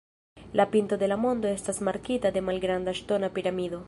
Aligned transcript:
La 0.53 0.71
pinto 0.75 0.97
de 1.03 1.09
la 1.11 1.17
monto 1.25 1.51
estas 1.57 1.81
markita 1.89 2.31
de 2.39 2.43
malgranda 2.49 2.99
ŝtona 3.01 3.31
piramido. 3.37 3.79